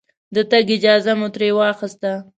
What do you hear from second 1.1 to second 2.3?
مو ترې واخسته.